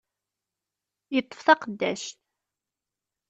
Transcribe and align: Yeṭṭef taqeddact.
Yeṭṭef 1.13 1.39
taqeddact. 1.45 2.15